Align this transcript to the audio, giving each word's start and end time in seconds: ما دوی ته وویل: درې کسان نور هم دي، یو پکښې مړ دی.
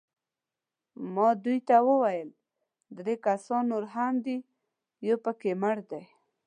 ما 1.13 1.29
دوی 1.43 1.59
ته 1.67 1.75
وویل: 1.89 2.29
درې 2.97 3.15
کسان 3.25 3.63
نور 3.71 3.83
هم 3.93 4.13
دي، 4.25 4.37
یو 5.07 5.15
پکښې 5.25 5.51
مړ 5.61 5.77
دی. 5.91 6.03